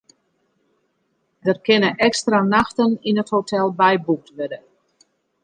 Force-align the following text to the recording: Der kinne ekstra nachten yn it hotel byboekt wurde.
Der 1.45 1.57
kinne 1.67 1.91
ekstra 2.07 2.39
nachten 2.55 2.91
yn 3.09 3.21
it 3.21 3.29
hotel 3.35 3.67
byboekt 3.79 4.29
wurde. 4.37 4.59